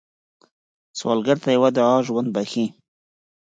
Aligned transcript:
سوالګر 0.99 1.37
ته 1.43 1.49
یوه 1.55 1.69
دعا 1.77 1.97
ژوند 2.07 2.29
بښي 2.35 2.65